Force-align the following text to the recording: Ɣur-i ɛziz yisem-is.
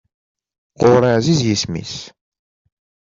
Ɣur-i 0.87 1.11
ɛziz 1.17 1.39
yisem-is. 1.43 1.95